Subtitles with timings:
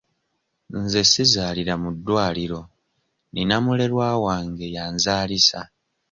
[0.81, 2.61] Nze sizaalira mu ddwaliro
[3.33, 5.59] nina mulerwa wange y'anzaalisa.